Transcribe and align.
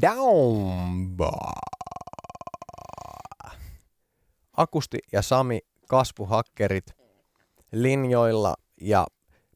Downbar. 0.00 1.52
Akusti 4.56 4.98
ja 5.12 5.22
Sami, 5.22 5.60
kasvuhakkerit 5.88 6.84
linjoilla 7.72 8.54
ja 8.80 9.06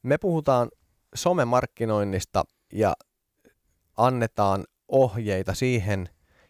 me 0.02 0.18
puhutaan 0.18 0.68
somemarkkinoinnista 1.14 2.44
ja 2.72 2.94
annetaan 3.96 4.64
ohjeita 4.88 5.54
siihen 5.54 6.08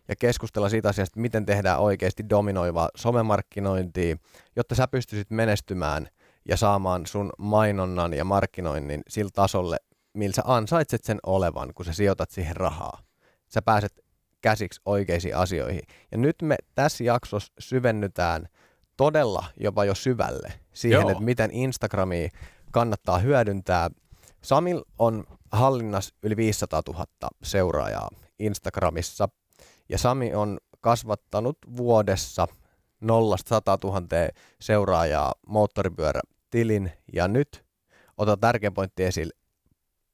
ja 0.08 0.16
keskustella 0.16 0.68
siitä 0.68 0.88
asiasta, 0.88 1.20
miten 1.20 1.46
tehdään 1.46 1.80
oikeasti 1.80 2.28
dominoivaa 2.28 2.88
somemarkkinointia, 2.96 4.16
jotta 4.56 4.74
sä 4.74 4.88
pystyisit 4.88 5.30
menestymään 5.30 6.08
ja 6.48 6.56
saamaan 6.56 7.06
sun 7.06 7.32
mainonnan 7.38 8.14
ja 8.14 8.24
markkinoinnin 8.24 9.02
sillä 9.08 9.30
tasolle, 9.34 9.76
millä 10.14 10.34
sä 10.34 10.42
ansaitset 10.44 11.04
sen 11.04 11.18
olevan, 11.26 11.74
kun 11.74 11.84
sä 11.84 11.92
sijoitat 11.92 12.30
siihen 12.30 12.56
rahaa. 12.56 13.11
Sä 13.54 13.62
pääset 13.62 14.04
käsiksi 14.40 14.80
oikeisiin 14.84 15.36
asioihin. 15.36 15.82
Ja 16.12 16.18
nyt 16.18 16.36
me 16.42 16.56
tässä 16.74 17.04
jaksossa 17.04 17.52
syvennytään 17.58 18.48
todella 18.96 19.44
jopa 19.60 19.84
jo 19.84 19.94
syvälle 19.94 20.52
siihen, 20.72 21.00
Joo. 21.00 21.10
että 21.10 21.22
miten 21.22 21.50
Instagramia 21.50 22.28
kannattaa 22.70 23.18
hyödyntää. 23.18 23.90
Samil 24.42 24.82
on 24.98 25.24
hallinnassa 25.52 26.14
yli 26.22 26.36
500 26.36 26.82
000 26.88 27.06
seuraajaa 27.42 28.08
Instagramissa 28.38 29.28
ja 29.88 29.98
Sami 29.98 30.34
on 30.34 30.58
kasvattanut 30.80 31.58
vuodessa 31.76 32.48
0 33.00 33.36
100 33.46 33.78
000 33.84 34.00
seuraajaa 34.60 35.34
moottoripyörätilin 35.46 36.92
ja 37.12 37.28
nyt 37.28 37.64
ota 38.18 38.36
tärkeä 38.36 38.70
pointti 38.70 39.04
esille, 39.04 39.32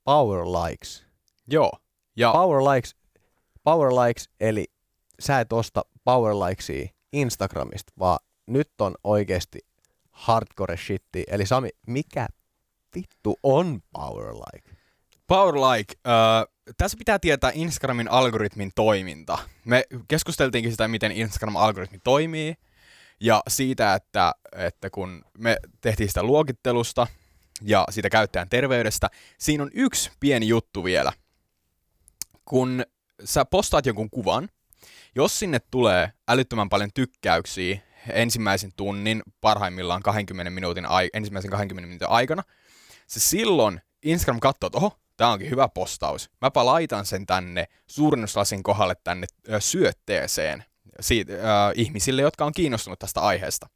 Power 0.05 0.39
Likes. 0.39 1.07
Joo. 1.47 1.73
Ja... 2.17 2.33
Power 2.33 2.63
Likes, 2.63 2.97
Power 3.69 3.93
Likes, 3.93 4.29
eli 4.41 4.65
sä 5.21 5.41
et 5.41 5.53
osta 5.53 5.85
Power 6.05 6.35
Likesia 6.35 6.89
Instagramista, 7.13 7.93
vaan 7.99 8.19
nyt 8.47 8.71
on 8.81 8.95
oikeasti 9.05 9.59
hardcore 10.11 10.77
shitti. 10.77 11.25
Eli 11.27 11.47
Sami, 11.47 11.69
mikä 11.87 12.27
vittu 12.95 13.37
on 13.43 13.81
Power 13.93 14.35
Like? 14.35 14.71
Power 15.27 15.55
Like, 15.55 15.95
uh, 15.99 16.73
tässä 16.77 16.99
pitää 16.99 17.19
tietää 17.19 17.51
Instagramin 17.55 18.11
algoritmin 18.11 18.71
toiminta. 18.75 19.39
Me 19.65 19.85
keskusteltiinkin 20.09 20.73
sitä, 20.73 20.89
miten 20.89 21.13
Instagram-algoritmi 21.13 21.99
toimii, 22.05 22.55
ja 23.21 23.43
siitä, 23.49 23.95
että, 23.95 24.33
että 24.53 24.91
kun 24.91 25.25
me 25.39 25.57
tehtiin 25.81 26.09
sitä 26.09 26.23
luokittelusta 26.23 27.07
ja 27.63 27.85
siitä 27.91 28.11
käyttäjän 28.11 28.49
terveydestä, 28.49 29.11
siinä 29.39 29.63
on 29.63 29.71
yksi 29.75 30.11
pieni 30.21 30.49
juttu 30.49 30.85
vielä. 30.85 31.13
Kun 32.45 32.85
sä 33.25 33.45
postaat 33.45 33.87
jonkun 33.87 34.11
kuvan, 34.11 34.49
jos 35.15 35.39
sinne 35.39 35.61
tulee 35.71 36.13
älyttömän 36.29 36.69
paljon 36.69 36.91
tykkäyksiä 36.95 37.79
ensimmäisen 38.13 38.71
tunnin, 38.77 39.23
parhaimmillaan 39.41 40.03
20 40.03 40.51
minuutin 40.51 40.87
ai- 40.87 41.11
ensimmäisen 41.13 41.51
20 41.51 41.87
minuutin 41.87 42.09
aikana, 42.09 42.43
se 43.07 43.21
silloin 43.21 43.81
Instagram 44.03 44.41
katsoo, 44.41 44.67
että 44.67 44.79
oho, 44.79 44.99
tämä 45.17 45.33
onkin 45.33 45.51
hyvä 45.51 45.69
postaus. 45.69 46.31
Mäpä 46.41 46.67
laitan 46.67 47.07
sen 47.07 47.27
tänne 47.27 47.65
suurennuslasin 47.87 48.63
kohdalle 48.63 48.95
tänne 49.05 49.27
ö, 49.49 49.61
syötteeseen 49.61 50.65
siitä, 51.01 51.33
ö, 51.33 51.37
ihmisille, 51.75 52.23
jotka 52.23 52.45
on 52.45 52.53
kiinnostunut 52.53 52.99
tästä 52.99 53.21
aiheesta. 53.21 53.69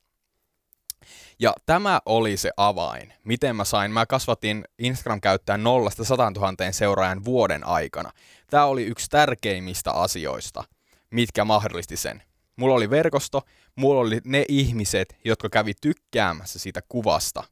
Ja 1.38 1.54
tämä 1.66 2.00
oli 2.06 2.36
se 2.36 2.50
avain, 2.56 3.12
miten 3.24 3.56
mä 3.56 3.64
sain, 3.64 3.90
mä 3.90 4.06
kasvatin 4.06 4.64
Instagram-käyttäjän 4.78 5.62
0 5.62 5.90
100 5.90 6.30
000 6.30 6.72
seuraajan 6.72 7.24
vuoden 7.24 7.66
aikana. 7.66 8.12
Tämä 8.50 8.64
oli 8.64 8.84
yksi 8.84 9.10
tärkeimmistä 9.10 9.92
asioista, 9.92 10.64
mitkä 11.10 11.44
mahdollisti 11.44 11.96
sen. 11.96 12.22
Mulla 12.56 12.74
oli 12.74 12.90
verkosto, 12.90 13.42
mulla 13.76 14.00
oli 14.00 14.20
ne 14.24 14.44
ihmiset, 14.48 15.16
jotka 15.24 15.48
kävi 15.48 15.72
tykkäämässä 15.80 16.58
siitä 16.58 16.80
kuvasta 16.88 17.44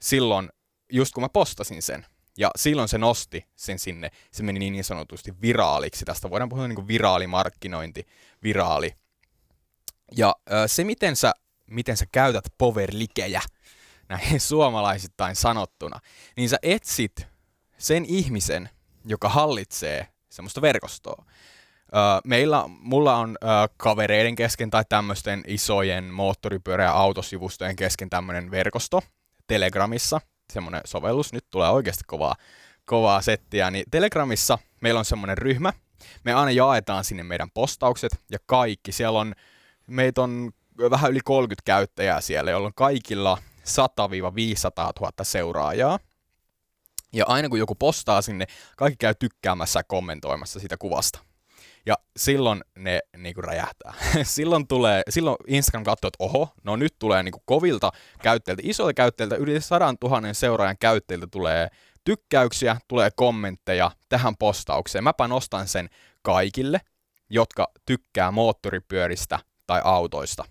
silloin, 0.00 0.48
just 0.92 1.14
kun 1.14 1.22
mä 1.22 1.28
postasin 1.28 1.82
sen. 1.82 2.06
Ja 2.38 2.50
silloin 2.56 2.88
se 2.88 2.98
nosti 2.98 3.46
sen 3.56 3.78
sinne, 3.78 4.10
se 4.30 4.42
meni 4.42 4.70
niin 4.70 4.84
sanotusti 4.84 5.34
viraaliksi. 5.42 6.04
Tästä 6.04 6.30
voidaan 6.30 6.48
puhua 6.48 6.68
niin 6.68 6.76
kuin 6.76 6.88
viraalimarkkinointi, 6.88 8.06
viraali. 8.42 8.94
Ja 10.16 10.34
se, 10.66 10.84
miten 10.84 11.16
sä, 11.16 11.32
miten 11.72 11.96
sä 11.96 12.06
käytät 12.12 12.44
powerlikejä, 12.58 13.40
näin 14.08 14.40
suomalaisittain 14.40 15.36
sanottuna, 15.36 16.00
niin 16.36 16.48
sä 16.48 16.58
etsit 16.62 17.26
sen 17.78 18.04
ihmisen, 18.04 18.70
joka 19.04 19.28
hallitsee 19.28 20.08
semmoista 20.28 20.62
verkostoa. 20.62 21.24
meillä, 22.24 22.64
mulla 22.68 23.16
on 23.16 23.36
kavereiden 23.76 24.34
kesken 24.34 24.70
tai 24.70 24.84
tämmöisten 24.88 25.42
isojen 25.46 26.04
moottoripyörä- 26.04 26.84
ja 26.84 26.92
autosivustojen 26.92 27.76
kesken 27.76 28.10
tämmöinen 28.10 28.50
verkosto 28.50 29.02
Telegramissa, 29.46 30.20
semmoinen 30.52 30.80
sovellus, 30.84 31.32
nyt 31.32 31.44
tulee 31.50 31.68
oikeasti 31.68 32.04
kovaa, 32.06 32.34
kovaa 32.84 33.22
settiä, 33.22 33.70
niin 33.70 33.84
Telegramissa 33.90 34.58
meillä 34.80 34.98
on 34.98 35.04
semmoinen 35.04 35.38
ryhmä, 35.38 35.72
me 36.24 36.32
aina 36.32 36.50
jaetaan 36.50 37.04
sinne 37.04 37.22
meidän 37.22 37.50
postaukset 37.54 38.12
ja 38.30 38.38
kaikki, 38.46 38.92
siellä 38.92 39.18
on, 39.18 39.34
meitä 39.86 40.22
on 40.22 40.52
vähän 40.78 41.10
yli 41.10 41.20
30 41.24 41.62
käyttäjää 41.64 42.20
siellä, 42.20 42.50
jolloin 42.50 42.74
kaikilla 42.76 43.38
100-500 43.60 43.62
000 45.00 45.12
seuraajaa. 45.22 45.98
Ja 47.12 47.24
aina 47.28 47.48
kun 47.48 47.58
joku 47.58 47.74
postaa 47.74 48.22
sinne, 48.22 48.46
kaikki 48.76 48.96
käy 48.96 49.14
tykkäämässä 49.14 49.78
ja 49.78 49.84
kommentoimassa 49.84 50.60
sitä 50.60 50.76
kuvasta. 50.76 51.18
Ja 51.86 51.94
silloin 52.16 52.64
ne 52.76 53.00
niinku 53.16 53.42
räjähtää. 53.42 53.94
silloin, 54.22 54.66
tulee, 54.66 55.02
silloin 55.08 55.36
Instagram 55.46 55.84
katsoo, 55.84 56.08
että 56.08 56.24
oho, 56.24 56.48
no 56.64 56.76
nyt 56.76 56.94
tulee 56.98 57.22
niinku 57.22 57.42
kovilta 57.44 57.90
käyttäjiltä, 58.22 58.62
isoilta 58.64 58.94
käyttäjiltä, 58.94 59.36
yli 59.36 59.60
100 59.60 59.94
000 60.04 60.32
seuraajan 60.32 60.76
käyttäjiltä 60.80 61.26
tulee 61.30 61.68
tykkäyksiä, 62.04 62.76
tulee 62.88 63.10
kommentteja 63.16 63.90
tähän 64.08 64.36
postaukseen. 64.38 65.04
Mäpä 65.04 65.28
nostan 65.28 65.68
sen 65.68 65.88
kaikille, 66.22 66.80
jotka 67.30 67.72
tykkää 67.86 68.30
moottoripyöristä 68.30 69.38
tai 69.66 69.80
autoista. 69.84 70.44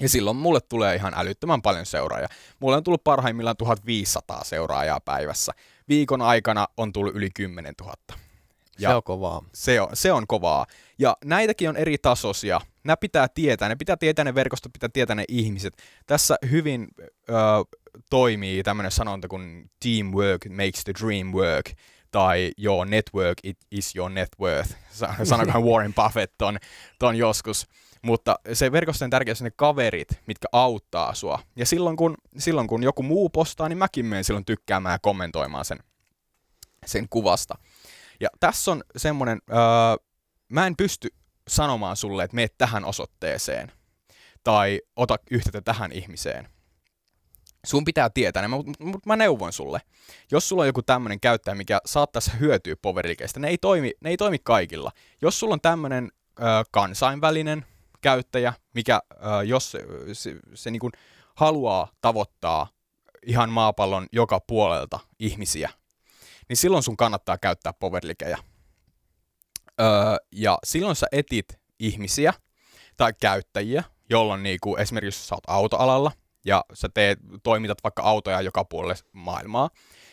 Ja 0.00 0.08
silloin 0.08 0.36
mulle 0.36 0.60
tulee 0.60 0.96
ihan 0.96 1.12
älyttömän 1.16 1.62
paljon 1.62 1.86
seuraajia. 1.86 2.28
Mulle 2.60 2.76
on 2.76 2.84
tullut 2.84 3.04
parhaimmillaan 3.04 3.56
1500 3.56 4.44
seuraajaa 4.44 5.00
päivässä. 5.00 5.52
Viikon 5.88 6.22
aikana 6.22 6.66
on 6.76 6.92
tullut 6.92 7.14
yli 7.14 7.30
10 7.34 7.74
000. 7.80 7.94
Ja 8.78 8.90
se 8.90 8.94
on 8.94 9.02
kovaa. 9.02 9.44
Se 9.54 9.80
on, 9.80 9.88
se 9.94 10.12
on 10.12 10.26
kovaa. 10.26 10.66
Ja 10.98 11.16
näitäkin 11.24 11.68
on 11.68 11.76
eri 11.76 11.98
tasoisia. 11.98 12.60
Nämä 12.84 12.96
pitää 12.96 13.28
tietää. 13.28 13.68
Ne 13.68 13.76
pitää 13.76 13.96
tietää 13.96 14.24
ne 14.24 14.34
verkostot, 14.34 14.72
pitää 14.72 14.88
tietää 14.92 15.16
ne 15.16 15.24
ihmiset. 15.28 15.76
Tässä 16.06 16.36
hyvin 16.50 16.88
ö, 17.28 17.32
toimii 18.10 18.62
tämmöinen 18.62 18.92
sanonta 18.92 19.28
kuin 19.28 19.70
teamwork 19.82 20.46
makes 20.48 20.84
the 20.84 20.92
dream 21.00 21.32
work 21.32 21.70
tai 22.10 22.52
your 22.64 22.86
network 22.86 23.38
it 23.42 23.56
is 23.70 23.96
your 23.96 24.10
net 24.10 24.28
worth. 24.40 24.76
Sanokohan 25.24 25.64
Warren 25.64 25.94
Buffett 25.94 26.34
ton, 26.38 26.58
ton 26.98 27.16
joskus. 27.16 27.66
Mutta 28.02 28.38
se 28.52 28.72
verkostojen 28.72 29.10
tärkeä 29.10 29.34
on 29.40 29.44
ne 29.44 29.50
kaverit, 29.56 30.08
mitkä 30.26 30.48
auttaa 30.52 31.14
sua. 31.14 31.38
Ja 31.56 31.66
silloin 31.66 31.96
kun, 31.96 32.14
silloin 32.38 32.66
kun 32.66 32.82
joku 32.82 33.02
muu 33.02 33.28
postaa, 33.28 33.68
niin 33.68 33.78
mäkin 33.78 34.06
menen 34.06 34.24
silloin 34.24 34.44
tykkäämään 34.44 34.94
ja 34.94 34.98
kommentoimaan 35.02 35.64
sen, 35.64 35.78
sen 36.86 37.08
kuvasta. 37.08 37.58
Ja 38.20 38.28
tässä 38.40 38.70
on 38.70 38.82
semmoinen, 38.96 39.38
öö, 39.50 39.56
mä 40.48 40.66
en 40.66 40.76
pysty 40.76 41.08
sanomaan 41.48 41.96
sulle, 41.96 42.24
että 42.24 42.34
meet 42.34 42.54
tähän 42.58 42.84
osoitteeseen 42.84 43.72
tai 44.44 44.80
ota 44.96 45.16
yhteyttä 45.30 45.60
tähän 45.60 45.92
ihmiseen. 45.92 46.48
Sun 47.66 47.84
pitää 47.84 48.10
tietää, 48.10 48.48
mutta 48.48 48.84
mä, 48.84 48.92
mä 49.06 49.16
neuvon 49.16 49.52
sulle. 49.52 49.80
Jos 50.30 50.48
sulla 50.48 50.62
on 50.62 50.66
joku 50.66 50.82
tämmöinen 50.82 51.20
käyttäjä, 51.20 51.54
mikä 51.54 51.80
saattaisi 51.86 52.30
hyötyä 52.40 52.74
poverikeistä, 52.82 53.40
ne 53.40 53.48
ei 53.48 53.58
toimi, 53.58 53.92
ne 54.00 54.10
ei 54.10 54.16
toimi 54.16 54.38
kaikilla. 54.38 54.92
Jos 55.22 55.40
sulla 55.40 55.54
on 55.54 55.60
tämmöinen 55.60 56.12
ö, 56.38 56.42
kansainvälinen 56.70 57.66
käyttäjä, 58.00 58.52
mikä, 58.74 59.00
ö, 59.12 59.44
jos 59.44 59.70
se, 59.70 59.84
se, 60.12 60.36
se 60.54 60.70
niin 60.70 60.92
haluaa 61.34 61.88
tavoittaa 62.00 62.68
ihan 63.26 63.50
maapallon 63.50 64.06
joka 64.12 64.40
puolelta 64.40 65.00
ihmisiä, 65.18 65.70
niin 66.48 66.56
silloin 66.56 66.82
sun 66.82 66.96
kannattaa 66.96 67.38
käyttää 67.38 67.72
powerlikejä. 67.72 68.38
Öö, 69.80 69.88
ja 70.32 70.58
silloin 70.64 70.96
sä 70.96 71.06
etit 71.12 71.58
ihmisiä 71.78 72.32
tai 72.96 73.12
käyttäjiä, 73.20 73.84
jolloin 74.10 74.42
niinku, 74.42 74.76
esimerkiksi 74.76 75.18
jos 75.18 75.28
sä 75.28 75.34
oot 75.34 75.44
autoalalla 75.46 76.12
ja 76.44 76.64
sä 76.74 76.88
teet, 76.94 77.18
toimitat 77.42 77.78
vaikka 77.82 78.02
autoja 78.02 78.40
joka 78.40 78.64
puolelle 78.64 78.94
maailmaa, 79.12 79.70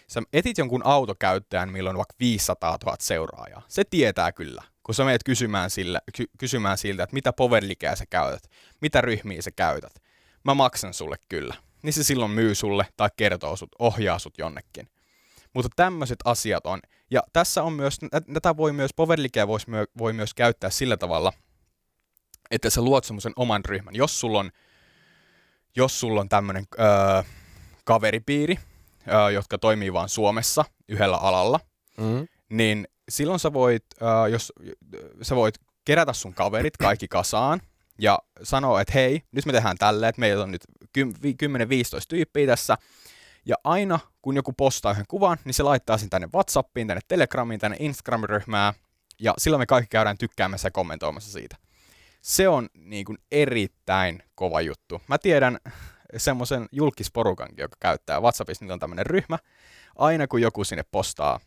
sä 0.08 0.22
etit 0.34 0.58
jonkun 0.58 0.86
autokäyttäjän, 0.86 1.72
millä 1.72 1.90
on 1.90 1.98
vaikka 1.98 2.16
500 2.20 2.78
000 2.86 2.98
seuraajaa. 3.00 3.62
Se 3.68 3.84
tietää 3.84 4.32
kyllä, 4.32 4.64
kun 4.84 4.96
sä 4.96 5.06
menet 5.06 5.24
kysymään, 5.24 5.70
sille, 5.70 6.00
ky- 6.18 6.30
kysymään 6.38 6.78
siltä, 6.78 7.04
että 7.04 7.14
mitä 7.14 7.34
powerlikeä 7.34 7.96
sä 7.96 8.06
käytät, 8.10 8.50
mitä 8.82 9.02
ryhmiä 9.02 9.42
sä 9.42 9.52
käytät. 9.52 9.94
Mä 10.44 10.54
maksan 10.54 10.94
sulle 10.94 11.16
kyllä. 11.30 11.56
Niin 11.82 11.94
se 11.94 12.04
silloin 12.04 12.32
myy 12.32 12.56
sulle 12.56 12.86
tai 12.98 13.10
kertoo 13.18 13.56
sut, 13.56 13.70
ohjaa 13.80 14.20
sut 14.20 14.38
jonnekin. 14.38 14.88
Mutta 15.54 15.70
tämmöiset 15.76 16.20
asiat 16.26 16.66
on 16.66 16.80
Ja 17.12 17.24
tässä 17.34 17.64
on 17.64 17.74
myös, 17.74 18.00
tätä 18.34 18.58
voi 18.58 18.74
myös, 18.74 18.94
Powerlikeä 18.94 19.48
voi 19.98 20.14
myös 20.14 20.34
käyttää 20.34 20.70
sillä 20.70 20.98
tavalla, 20.98 21.34
että 22.52 22.70
sä 22.70 22.82
luot 22.82 23.04
semmoisen 23.04 23.34
oman 23.36 23.66
ryhmän. 23.66 23.96
Jos 23.96 24.20
sulla 24.20 24.40
on, 24.40 24.52
jos 25.76 26.00
sulla 26.00 26.22
on 26.22 26.30
tämmöinen 26.30 26.66
öö, 26.80 27.24
kaveripiiri, 27.84 28.60
öö, 29.08 29.32
jotka 29.32 29.58
toimii 29.58 29.94
vain 29.94 30.10
Suomessa 30.10 30.66
yhdellä 30.90 31.18
alalla, 31.18 31.60
mm. 31.98 32.28
niin 32.50 32.88
silloin 33.10 33.40
sä 33.40 33.54
voit, 33.54 33.86
öö, 34.02 34.28
jos 34.28 34.54
sä 35.22 35.36
voit 35.36 35.56
kerätä 35.86 36.14
sun 36.14 36.34
kaverit 36.34 36.78
kaikki 36.78 37.08
kasaan 37.08 37.62
ja 38.00 38.20
sanoa, 38.44 38.82
että 38.82 38.94
hei, 38.94 39.22
nyt 39.32 39.46
me 39.46 39.52
tehdään 39.52 39.78
tälleen, 39.78 40.10
että 40.10 40.20
meillä 40.20 40.44
on 40.44 40.52
nyt 40.52 40.64
10-15 40.98 41.02
tyyppiä 42.08 42.48
tässä, 42.48 42.78
ja 43.46 43.56
aina 43.64 44.00
kun 44.22 44.36
joku 44.36 44.54
postaa 44.54 44.92
yhden 44.92 45.06
kuvan, 45.08 45.38
niin 45.46 45.54
se 45.54 45.64
laittaa 45.64 45.98
sen 45.98 46.10
tänne 46.10 46.30
Whatsappiin, 46.34 46.88
tänne 46.88 47.02
Telegramiin, 47.08 47.60
tänne 47.60 47.78
Instagram-ryhmään, 47.80 48.74
ja 49.20 49.34
silloin 49.38 49.62
me 49.62 49.66
kaikki 49.66 49.90
käydään 49.90 50.18
tykkäämässä 50.18 50.68
ja 50.68 50.72
kommentoimassa 50.72 51.32
siitä. 51.32 51.58
Se 52.22 52.48
on 52.48 52.70
niin 52.74 53.06
kuin 53.06 53.18
erittäin 53.32 54.24
kova 54.36 54.62
juttu. 54.62 55.02
Mä 55.08 55.18
tiedän 55.18 55.60
semmoisen 56.18 56.66
julkisporukankin, 56.72 57.62
joka 57.64 57.78
käyttää 57.80 58.20
WhatsAppissa, 58.20 58.66
niin 58.66 58.72
on 58.72 58.80
tämmöinen 58.80 59.06
ryhmä. 59.06 59.40
Aina 59.96 60.28
kun 60.28 60.42
joku 60.42 60.64
sinne 60.64 60.84
postaa 60.92 61.40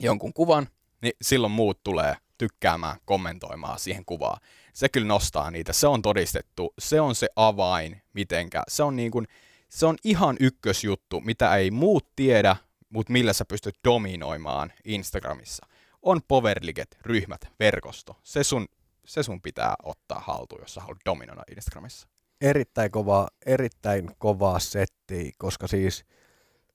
jonkun 0.00 0.32
kuvan, 0.32 0.68
niin 1.02 1.12
silloin 1.22 1.52
muut 1.52 1.82
tulee 1.84 2.16
tykkäämään, 2.38 2.96
kommentoimaan 3.04 3.78
siihen 3.78 4.04
kuvaan. 4.04 4.40
Se 4.72 4.88
kyllä 4.88 5.06
nostaa 5.06 5.50
niitä, 5.50 5.72
se 5.72 5.86
on 5.86 6.02
todistettu, 6.02 6.74
se 6.78 7.00
on 7.00 7.14
se 7.14 7.28
avain 7.36 8.02
mitenkä. 8.12 8.62
Se 8.68 8.82
on, 8.82 8.96
niin 8.96 9.10
kuin, 9.10 9.26
se 9.68 9.86
on 9.86 9.96
ihan 10.04 10.36
ykkösjuttu, 10.40 11.20
mitä 11.20 11.56
ei 11.56 11.70
muut 11.70 12.06
tiedä, 12.16 12.56
mutta 12.90 13.12
millä 13.12 13.32
sä 13.32 13.44
pystyt 13.44 13.74
dominoimaan 13.84 14.72
Instagramissa. 14.84 15.66
On 16.02 16.20
powerliget, 16.28 16.98
ryhmät, 17.02 17.40
verkosto. 17.60 18.16
Se 18.22 18.44
sun, 18.44 18.68
se 19.06 19.22
sun 19.22 19.42
pitää 19.42 19.74
ottaa 19.82 20.20
haltuun, 20.20 20.60
jos 20.60 20.74
sä 20.74 20.80
haluat 20.80 20.98
dominoida 21.04 21.42
Instagramissa. 21.56 22.08
Erittäin 22.40 22.90
kova, 22.90 23.28
erittäin 23.46 24.10
kovaa 24.18 24.58
setti, 24.58 25.32
koska 25.38 25.66
siis 25.66 26.04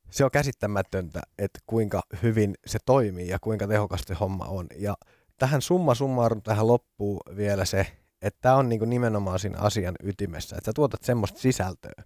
se 0.10 0.26
on 0.26 0.32
käsittämätöntä, 0.32 1.22
että 1.38 1.60
kuinka 1.66 2.02
hyvin 2.24 2.56
se 2.66 2.80
toimii 2.86 3.28
ja 3.28 3.40
kuinka 3.42 3.68
tehokas 3.68 4.02
se 4.06 4.14
homma 4.14 4.46
on. 4.46 4.68
Ja 4.76 4.96
tähän 5.38 5.62
summa 5.62 5.96
summarum 5.96 6.42
tähän 6.42 6.68
loppuu 6.68 7.22
vielä 7.36 7.66
se, 7.66 7.88
että 8.22 8.40
tämä 8.42 8.56
on 8.56 8.70
niinku 8.70 8.86
nimenomaan 8.86 9.40
siinä 9.40 9.60
asian 9.60 9.96
ytimessä, 10.04 10.56
että 10.56 10.70
sä 10.70 10.74
tuotat 10.76 11.04
semmoista 11.04 11.40
sisältöä, 11.40 12.04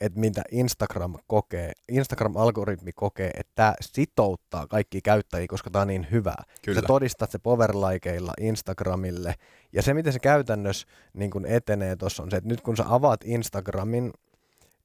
että 0.00 0.20
mitä 0.20 0.42
Instagram 0.50 1.14
kokee, 1.26 1.72
Instagram-algoritmi 1.88 2.92
kokee, 2.94 3.30
että 3.34 3.52
tämä 3.54 3.74
sitouttaa 3.80 4.66
kaikki 4.66 5.00
käyttäjiä, 5.00 5.46
koska 5.46 5.70
tämä 5.70 5.82
on 5.82 5.88
niin 5.88 6.06
hyvää. 6.10 6.44
Kyllä. 6.64 6.80
Sä 6.80 6.86
todistat 6.86 7.30
se 7.30 7.38
powerlikeilla 7.38 8.32
Instagramille, 8.40 9.34
ja 9.72 9.82
se 9.82 9.94
miten 9.94 10.12
se 10.12 10.18
käytännössä 10.18 10.86
niin 11.14 11.30
kun 11.30 11.46
etenee 11.46 11.96
tuossa 11.96 12.22
on 12.22 12.30
se, 12.30 12.36
että 12.36 12.48
nyt 12.48 12.60
kun 12.60 12.76
sä 12.76 12.84
avaat 12.88 13.20
Instagramin 13.24 14.12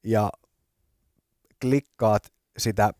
ja 0.04 0.30
klikkaat 1.60 2.32
sitä 2.58 2.94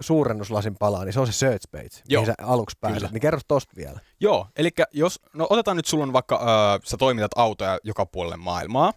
suurennuslasin 0.00 0.76
palaa, 0.78 1.04
niin 1.04 1.12
se 1.12 1.20
on 1.20 1.26
se 1.26 1.32
search 1.32 1.70
page, 1.70 2.02
Joo. 2.08 2.22
mihin 2.22 2.34
sä 2.38 2.46
aluksi 2.46 2.76
pääset. 2.80 2.98
Kyllä. 2.98 3.12
Niin 3.12 3.20
kerro 3.20 3.40
tosta 3.48 3.72
vielä. 3.76 4.00
Joo, 4.20 4.46
eli 4.56 4.70
jos, 4.92 5.20
no 5.34 5.46
otetaan 5.50 5.76
nyt 5.76 5.86
sulla 5.86 6.04
on 6.04 6.12
vaikka, 6.12 6.34
äh, 6.36 6.80
sä 6.84 6.96
toimitat 6.96 7.30
autoja 7.36 7.78
joka 7.84 8.06
puolelle 8.06 8.36
maailmaa, 8.36 8.92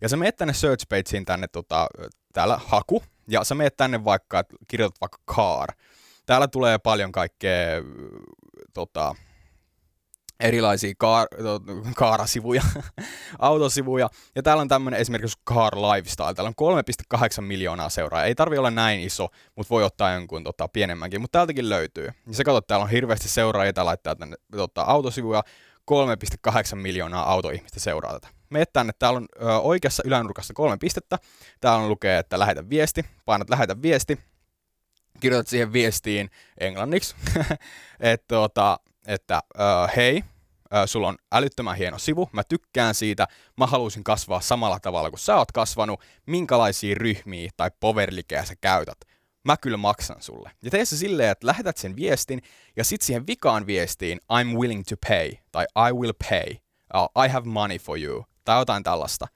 ja 0.00 0.08
sä 0.08 0.16
meet 0.16 0.36
tänne 0.36 0.54
search 0.54 0.86
pageen 0.88 1.24
tänne 1.24 1.48
tota, 1.48 1.86
täällä 2.32 2.60
haku, 2.66 3.02
ja 3.28 3.44
sä 3.44 3.54
meet 3.54 3.76
tänne 3.76 4.04
vaikka, 4.04 4.38
että 4.38 4.56
kirjoitat 4.68 5.00
vaikka 5.00 5.18
car. 5.30 5.68
Täällä 6.26 6.48
tulee 6.48 6.78
paljon 6.78 7.12
kaikkea 7.12 7.82
tota, 8.74 9.14
erilaisia 10.40 10.94
kaar, 10.98 11.28
kaarasivuja, 11.96 12.62
autosivuja. 13.38 14.08
Ja 14.34 14.42
täällä 14.42 14.60
on 14.60 14.68
tämmöinen 14.68 15.00
esimerkiksi 15.00 15.38
Car 15.48 15.76
Lifestyle. 15.76 16.34
Täällä 16.34 16.52
on 16.58 16.82
3,8 17.16 17.40
miljoonaa 17.40 17.88
seuraajaa. 17.88 18.26
Ei 18.26 18.34
tarvi 18.34 18.58
olla 18.58 18.70
näin 18.70 19.00
iso, 19.00 19.28
mutta 19.56 19.70
voi 19.70 19.84
ottaa 19.84 20.12
jonkun 20.12 20.44
tota, 20.44 20.68
pienemmänkin. 20.68 21.20
Mutta 21.20 21.38
täältäkin 21.38 21.68
löytyy. 21.68 22.04
Ja 22.26 22.34
se 22.34 22.44
katsot, 22.44 22.66
täällä 22.66 22.84
on 22.84 22.90
hirveästi 22.90 23.28
seuraajia. 23.28 23.72
Täällä 23.72 23.88
laittaa 23.88 24.16
tänne 24.16 24.36
tota, 24.50 24.82
autosivuja. 24.82 25.42
3,8 25.90 26.74
miljoonaa 26.74 27.32
autoihmistä 27.32 27.80
seuraa 27.80 28.12
tätä. 28.12 28.35
Meet 28.50 28.72
tänne, 28.72 28.92
täällä 28.98 29.16
on 29.16 29.26
ö, 29.42 29.58
oikeassa 29.58 30.02
ylänurkassa 30.06 30.54
kolme 30.54 30.76
pistettä. 30.80 31.18
Täällä 31.60 31.82
on 31.82 31.88
lukee, 31.88 32.18
että 32.18 32.38
lähetä 32.38 32.70
viesti. 32.70 33.04
Painat 33.24 33.50
lähetä 33.50 33.82
viesti. 33.82 34.18
Kirjoitat 35.20 35.48
siihen 35.48 35.72
viestiin 35.72 36.30
englanniksi. 36.58 37.16
että 38.00 38.26
tota, 38.28 38.78
että 39.06 39.42
uh, 39.54 39.96
hei, 39.96 40.16
uh, 40.16 40.78
sulla 40.86 41.08
on 41.08 41.16
älyttömän 41.32 41.76
hieno 41.76 41.98
sivu, 41.98 42.28
mä 42.32 42.42
tykkään 42.44 42.94
siitä, 42.94 43.26
mä 43.56 43.66
haluaisin 43.66 44.04
kasvaa 44.04 44.40
samalla 44.40 44.80
tavalla 44.80 45.10
kuin 45.10 45.20
sä 45.20 45.36
oot 45.36 45.52
kasvanut, 45.52 46.00
minkälaisia 46.26 46.94
ryhmiä 46.94 47.50
tai 47.56 47.70
powerlikeä 47.80 48.44
sä 48.44 48.54
käytät. 48.60 48.98
Mä 49.44 49.56
kyllä 49.56 49.76
maksan 49.76 50.22
sulle. 50.22 50.50
Ja 50.62 50.70
tee 50.70 50.84
se 50.84 50.96
silleen, 50.96 51.30
että 51.30 51.46
lähetät 51.46 51.76
sen 51.76 51.96
viestin, 51.96 52.42
ja 52.76 52.84
sit 52.84 53.02
siihen 53.02 53.26
vikaan 53.26 53.66
viestiin 53.66 54.18
I'm 54.32 54.58
willing 54.58 54.84
to 54.88 54.96
pay, 55.08 55.30
tai 55.52 55.66
I 55.88 55.92
will 55.92 56.12
pay, 56.28 56.56
uh, 56.94 57.24
I 57.24 57.28
have 57.28 57.48
money 57.48 57.78
for 57.78 57.98
you, 57.98 58.24
tai 58.46 58.60
jotain 58.60 58.82
tällaista 58.82 59.26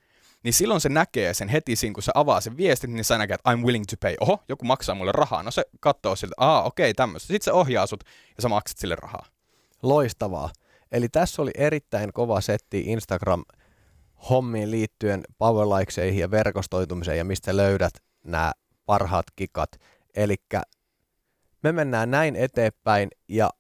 niin 0.43 0.55
silloin 0.55 0.81
se 0.81 0.89
näkee 0.89 1.35
sen 1.35 1.49
heti 1.49 1.77
siinä, 1.77 1.95
kun 1.95 2.03
se 2.03 2.13
avaa 2.15 2.41
sen 2.41 2.57
viestin, 2.57 2.95
niin 2.95 3.05
sä 3.05 3.19
näkee, 3.19 3.35
että 3.35 3.55
I'm 3.55 3.65
willing 3.65 3.85
to 3.91 3.97
pay. 4.01 4.15
Oho, 4.21 4.43
joku 4.49 4.65
maksaa 4.65 4.95
mulle 4.95 5.13
rahaa. 5.13 5.43
No 5.43 5.51
se 5.51 5.63
katsoo 5.81 6.17
siltä, 6.17 6.35
aa 6.37 6.63
okei, 6.63 6.95
tämmöistä. 6.95 7.27
Sitten 7.27 7.45
se 7.45 7.53
ohjaa 7.53 7.87
sut 7.87 8.05
ja 8.37 8.43
sä 8.43 8.49
maksat 8.49 8.79
sille 8.79 8.97
rahaa. 8.97 9.27
Loistavaa. 9.83 10.51
Eli 10.93 11.09
tässä 11.09 11.43
oli 11.43 11.51
erittäin 11.55 12.13
kova 12.13 12.41
setti 12.41 12.81
Instagram 12.87 13.45
hommiin 14.31 14.71
liittyen 14.71 15.23
powerlikeseihin 15.39 16.21
ja 16.21 16.31
verkostoitumiseen 16.31 17.19
ja 17.19 17.25
mistä 17.25 17.57
löydät 17.57 17.93
nämä 18.25 18.53
parhaat 18.87 19.27
kikat. 19.37 19.71
Eli 20.15 20.37
me 21.63 21.73
mennään 21.73 22.11
näin 22.11 22.37
eteenpäin 22.37 23.09
ja 23.29 23.51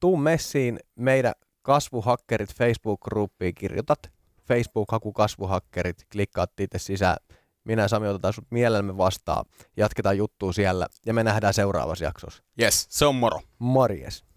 tuu 0.00 0.16
messiin 0.16 0.78
meidän 0.96 1.32
kasvuhakkerit 1.62 2.54
Facebook-gruppiin, 2.54 3.54
kirjoitat 3.54 4.19
Facebook-haku 4.50 5.12
kasvuhakkerit, 5.12 6.06
klikkaat 6.12 6.60
itse 6.60 6.78
sisään. 6.78 7.16
Minä 7.64 7.88
Sami 7.88 8.08
otetaan 8.08 8.34
sut 8.34 8.50
mielellämme 8.50 8.96
vastaan, 8.96 9.44
jatketaan 9.76 10.16
juttua 10.18 10.52
siellä 10.52 10.86
ja 11.06 11.14
me 11.14 11.24
nähdään 11.24 11.54
seuraavassa 11.54 12.04
jaksossa. 12.04 12.42
Yes, 12.62 12.86
se 12.90 13.06
on 13.06 13.14
moro. 13.14 13.40
Morjes. 13.58 14.29